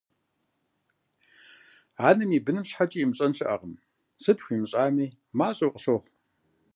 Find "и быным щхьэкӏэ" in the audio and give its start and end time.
2.37-2.97